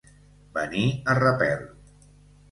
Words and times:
Venir 0.55 0.85
a 1.13 1.15
repel. 1.19 1.61